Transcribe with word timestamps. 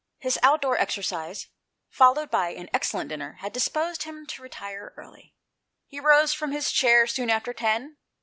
His 0.17 0.39
outdoor 0.41 0.79
exercise, 0.79 1.45
followed 1.91 2.31
by 2.31 2.55
an 2.55 2.71
excellent 2.73 3.09
dinner, 3.09 3.33
had 3.41 3.53
disposed 3.53 4.01
him 4.01 4.25
to 4.29 4.41
retire 4.41 4.95
early; 4.97 5.35
he 5.85 5.99
rose 5.99 6.33
from 6.33 6.51
his 6.51 6.71
chair 6.71 7.05
soon 7.05 7.29
after 7.29 7.53
ten. 7.53 7.97